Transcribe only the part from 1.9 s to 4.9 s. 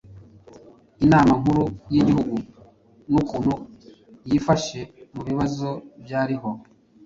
y'Igihugu n'ukuntu yifashe